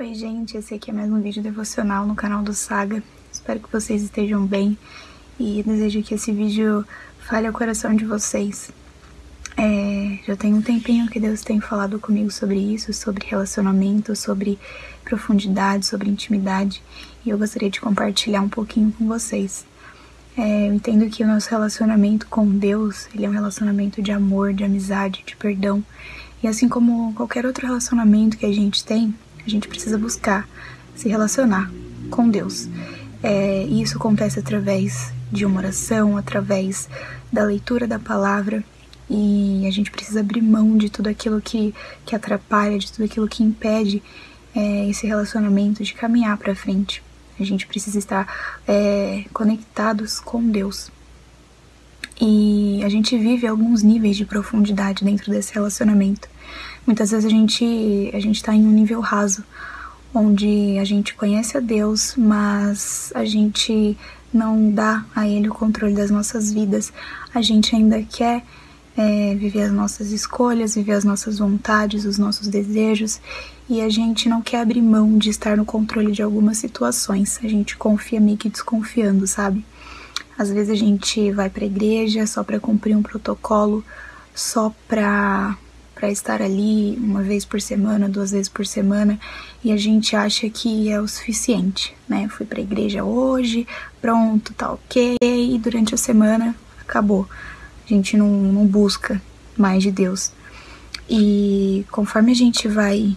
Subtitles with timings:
[0.00, 3.02] Oi gente, esse aqui é mais um vídeo devocional no canal do Saga.
[3.32, 4.78] Espero que vocês estejam bem
[5.40, 6.86] e desejo que esse vídeo
[7.18, 8.70] fale ao coração de vocês.
[9.56, 14.56] É, já tem um tempinho que Deus tem falado comigo sobre isso, sobre relacionamento, sobre
[15.02, 16.80] profundidade, sobre intimidade,
[17.26, 19.66] e eu gostaria de compartilhar um pouquinho com vocês.
[20.36, 24.54] É, eu entendo que o nosso relacionamento com Deus, ele é um relacionamento de amor,
[24.54, 25.84] de amizade, de perdão,
[26.40, 29.12] e assim como qualquer outro relacionamento que a gente tem,
[29.48, 30.46] a gente precisa buscar
[30.94, 31.70] se relacionar
[32.10, 32.68] com Deus.
[33.22, 36.88] É, e isso acontece através de uma oração, através
[37.32, 38.62] da leitura da palavra,
[39.10, 41.74] e a gente precisa abrir mão de tudo aquilo que,
[42.04, 44.02] que atrapalha, de tudo aquilo que impede
[44.54, 47.02] é, esse relacionamento de caminhar para frente.
[47.40, 50.90] A gente precisa estar é, conectados com Deus.
[52.20, 56.28] E a gente vive alguns níveis de profundidade dentro desse relacionamento.
[56.86, 59.44] Muitas vezes a gente a gente está em um nível raso,
[60.14, 63.96] onde a gente conhece a Deus, mas a gente
[64.32, 66.92] não dá a Ele o controle das nossas vidas.
[67.34, 68.44] A gente ainda quer
[68.96, 73.20] é, viver as nossas escolhas, viver as nossas vontades, os nossos desejos,
[73.68, 77.38] e a gente não quer abrir mão de estar no controle de algumas situações.
[77.42, 79.64] A gente confia meio que desconfiando, sabe?
[80.36, 83.84] Às vezes a gente vai para a igreja só para cumprir um protocolo,
[84.34, 85.56] só para
[85.98, 89.18] para estar ali uma vez por semana, duas vezes por semana,
[89.64, 92.28] e a gente acha que é o suficiente, né?
[92.28, 93.66] Fui para a igreja hoje,
[94.00, 97.28] pronto, tá ok, e durante a semana acabou.
[97.84, 99.20] A gente não, não busca
[99.56, 100.30] mais de Deus.
[101.10, 103.16] E conforme a gente vai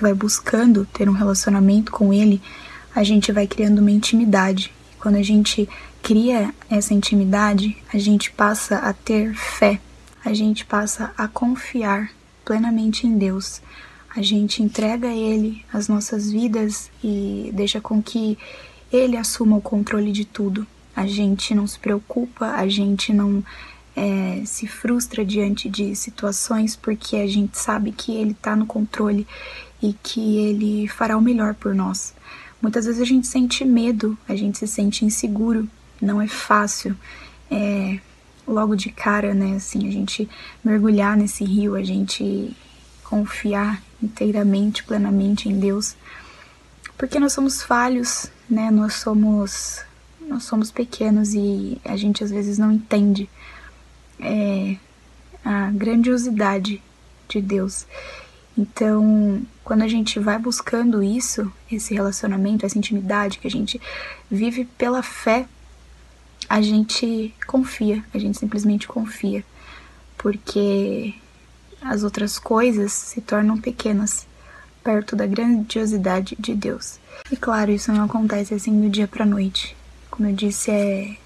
[0.00, 2.42] vai buscando ter um relacionamento com ele,
[2.94, 4.72] a gente vai criando uma intimidade.
[4.98, 5.68] Quando a gente
[6.02, 9.80] cria essa intimidade, a gente passa a ter fé,
[10.26, 12.10] a gente passa a confiar
[12.44, 13.62] plenamente em Deus.
[14.14, 18.36] A gente entrega a Ele as nossas vidas e deixa com que
[18.92, 20.66] Ele assuma o controle de tudo.
[20.96, 23.44] A gente não se preocupa, a gente não
[23.94, 29.24] é, se frustra diante de situações porque a gente sabe que Ele está no controle
[29.80, 32.12] e que Ele fará o melhor por nós.
[32.60, 35.68] Muitas vezes a gente sente medo, a gente se sente inseguro,
[36.02, 36.96] não é fácil
[37.48, 38.00] é,
[38.46, 39.56] logo de cara, né?
[39.56, 40.28] Assim, a gente
[40.64, 42.56] mergulhar nesse rio, a gente
[43.04, 45.96] confiar inteiramente, plenamente em Deus,
[46.98, 48.70] porque nós somos falhos, né?
[48.70, 49.84] Nós somos
[50.28, 53.30] nós somos pequenos e a gente às vezes não entende
[54.18, 54.76] é,
[55.44, 56.82] a grandiosidade
[57.28, 57.86] de Deus.
[58.58, 63.80] Então, quando a gente vai buscando isso, esse relacionamento, essa intimidade que a gente
[64.30, 65.46] vive pela fé
[66.48, 69.44] a gente confia, a gente simplesmente confia,
[70.16, 71.14] porque
[71.80, 74.26] as outras coisas se tornam pequenas
[74.82, 76.98] perto da grandiosidade de Deus.
[77.30, 79.76] E claro, isso não acontece assim do dia para noite.
[80.10, 81.16] Como eu disse, é,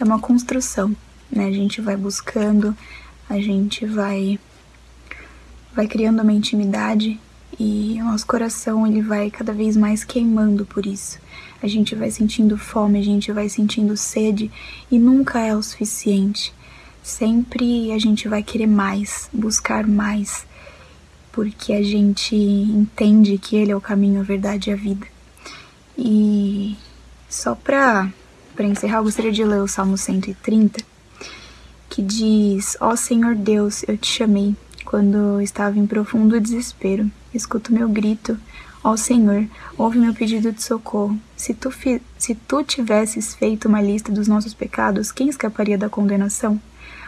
[0.00, 0.96] é uma construção,
[1.30, 1.46] né?
[1.46, 2.76] A gente vai buscando,
[3.28, 4.38] a gente vai
[5.74, 7.18] vai criando uma intimidade
[7.62, 11.20] e nosso coração ele vai cada vez mais queimando por isso.
[11.62, 14.50] A gente vai sentindo fome, a gente vai sentindo sede
[14.90, 16.52] e nunca é o suficiente.
[17.04, 20.44] Sempre a gente vai querer mais, buscar mais,
[21.30, 25.06] porque a gente entende que ele é o caminho, a verdade e a vida.
[25.96, 26.76] E
[27.28, 28.10] só para
[28.56, 30.84] para encerrar, eu gostaria de ler o Salmo 130,
[31.88, 37.10] que diz: Ó oh Senhor Deus, eu te chamei quando estava em profundo desespero.
[37.34, 38.38] Escuta o meu grito,
[38.84, 39.46] ó Senhor,
[39.78, 41.18] ouve meu pedido de socorro.
[41.36, 41.72] Se tu,
[42.18, 46.60] se tu tivesses feito uma lista dos nossos pecados, quem escaparia da condenação?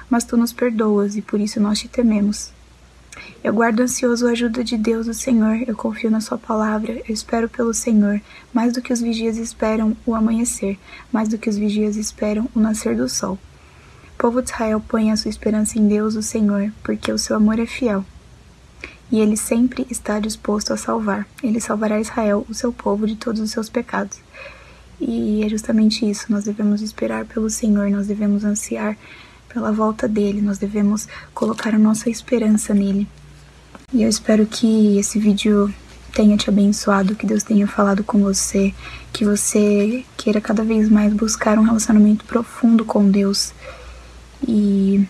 [0.09, 2.53] Mas tu nos perdoas e por isso nós te tememos.
[3.43, 5.63] Eu guardo ansioso a ajuda de Deus, o Senhor.
[5.67, 7.03] Eu confio na Sua palavra.
[7.07, 8.21] Eu espero pelo Senhor,
[8.53, 10.79] mais do que os vigias esperam o amanhecer,
[11.13, 13.39] mais do que os vigias esperam o nascer do sol.
[14.15, 17.37] O povo de Israel põe a sua esperança em Deus, o Senhor, porque o seu
[17.37, 18.05] amor é fiel.
[19.11, 21.27] E ele sempre está disposto a salvar.
[21.43, 24.19] Ele salvará Israel, o seu povo, de todos os seus pecados.
[25.01, 26.27] E é justamente isso.
[26.31, 28.97] Nós devemos esperar pelo Senhor, nós devemos ansiar
[29.53, 33.07] pela volta dele, nós devemos colocar a nossa esperança nele.
[33.93, 35.73] E eu espero que esse vídeo
[36.13, 38.75] tenha te abençoado, que Deus tenha falado com você,
[39.13, 43.53] que você queira cada vez mais buscar um relacionamento profundo com Deus
[44.47, 45.07] e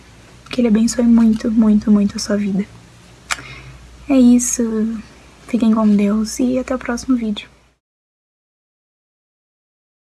[0.49, 2.65] que Ele abençoe muito, muito, muito a sua vida.
[4.07, 4.63] É isso.
[5.47, 7.54] Fiquem com Deus e até o próximo vídeo.